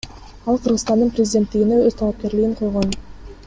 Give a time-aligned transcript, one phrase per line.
[0.53, 3.01] Ал Кыргызстандын президенттигине өз талапкерлигин койгон.